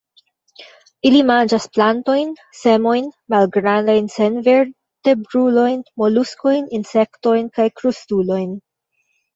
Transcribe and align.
Ili 1.09 1.19
manĝas 1.31 1.67
plantojn, 1.77 2.31
semojn, 2.61 3.11
malgrandajn 3.35 4.09
senvertebrulojn, 4.15 5.87
moluskojn, 6.05 6.69
insektojn 6.81 7.51
kaj 7.61 7.73
krustulojn. 7.81 8.63